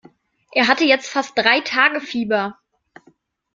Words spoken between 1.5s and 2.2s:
Tage